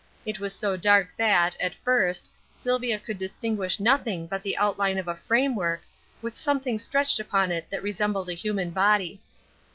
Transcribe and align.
It 0.25 0.39
was 0.39 0.51
so 0.55 0.75
dark 0.75 1.15
that, 1.15 1.55
at 1.59 1.75
first, 1.75 2.31
Sylvia 2.55 2.97
could 2.97 3.19
distinguish 3.19 3.79
nothing 3.79 4.25
but 4.25 4.41
the 4.41 4.57
outline 4.57 4.97
of 4.97 5.07
a 5.07 5.13
framework, 5.13 5.83
with 6.23 6.35
something 6.35 6.79
stretched 6.79 7.19
upon 7.19 7.51
it 7.51 7.69
that 7.69 7.83
resembled 7.83 8.27
a 8.27 8.33
human 8.33 8.71
body. 8.71 9.21